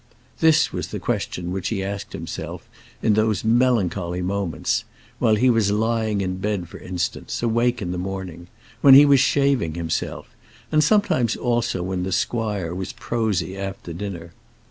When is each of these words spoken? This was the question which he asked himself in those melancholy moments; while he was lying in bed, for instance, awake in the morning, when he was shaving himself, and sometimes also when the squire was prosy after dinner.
This 0.39 0.73
was 0.73 0.87
the 0.87 0.99
question 0.99 1.51
which 1.51 1.67
he 1.67 1.83
asked 1.83 2.13
himself 2.13 2.67
in 3.03 3.13
those 3.13 3.43
melancholy 3.45 4.23
moments; 4.23 4.83
while 5.19 5.35
he 5.35 5.47
was 5.47 5.69
lying 5.69 6.21
in 6.21 6.37
bed, 6.37 6.67
for 6.67 6.79
instance, 6.79 7.43
awake 7.43 7.83
in 7.83 7.91
the 7.91 7.99
morning, 7.99 8.47
when 8.81 8.95
he 8.95 9.05
was 9.05 9.19
shaving 9.19 9.75
himself, 9.75 10.33
and 10.71 10.83
sometimes 10.83 11.35
also 11.35 11.83
when 11.83 12.01
the 12.01 12.11
squire 12.11 12.73
was 12.73 12.93
prosy 12.93 13.55
after 13.55 13.93
dinner. 13.93 14.33